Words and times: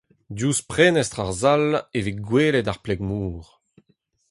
Diouzh 0.35 0.63
prenestr 0.71 1.19
ar 1.23 1.31
sal 1.41 1.63
e 1.97 1.99
vez 2.05 2.17
gwelet 2.27 2.69
ar 2.71 2.79
pleg-mor! 2.83 3.43